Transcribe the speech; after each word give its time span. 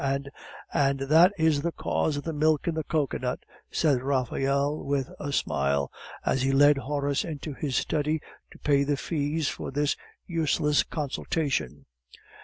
And" 0.03 0.31
"And 0.89 0.99
that 1.01 1.31
is 1.37 1.61
the 1.61 1.71
cause 1.71 2.17
of 2.17 2.23
the 2.23 2.33
milk 2.33 2.67
in 2.67 2.73
the 2.73 2.83
cocoanut," 2.83 3.41
said 3.69 4.01
Raphael, 4.01 4.83
with 4.83 5.11
a 5.19 5.31
smile, 5.31 5.91
as 6.25 6.41
he 6.41 6.51
led 6.51 6.79
Horace 6.79 7.23
into 7.23 7.53
his 7.53 7.75
study 7.75 8.19
to 8.49 8.57
pay 8.57 8.83
the 8.83 8.97
fees 8.97 9.47
for 9.47 9.69
this 9.69 9.95
useless 10.25 10.81
consultation. 10.81 11.85